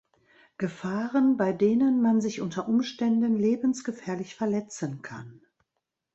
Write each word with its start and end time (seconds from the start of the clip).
Gefahren, 0.57 1.37
bei 1.37 1.53
denen 1.53 2.01
man 2.01 2.21
sich 2.21 2.41
unter 2.41 2.67
Umständen 2.67 3.37
lebensgefährlich 3.37 4.33
verletzen 4.33 5.03
kann. 5.03 5.43